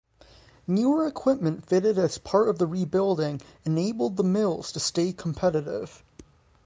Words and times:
Newer 0.65 1.05
equipment 1.05 1.63
fitted 1.63 1.99
as 1.99 2.17
part 2.17 2.49
of 2.49 2.57
the 2.57 2.65
rebuilding 2.65 3.39
enabled 3.65 4.17
the 4.17 4.23
mills 4.23 4.71
to 4.71 4.79
stay 4.79 5.13
competitive. 5.13 6.03